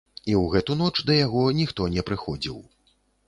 [0.19, 2.57] І ў гэту ноч да яго ніхто не прыходзіў.